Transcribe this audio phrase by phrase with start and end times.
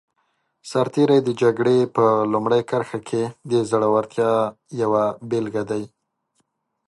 [0.69, 4.31] سرتېری د جګړې په لومړي کرښه کې د زړورتیا
[4.81, 5.83] یوه بېلګه دی.